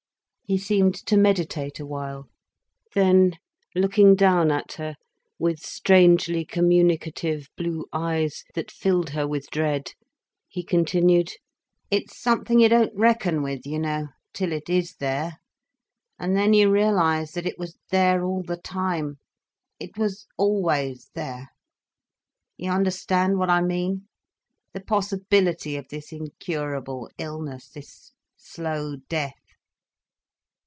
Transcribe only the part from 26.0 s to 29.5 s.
incurable illness, this slow death."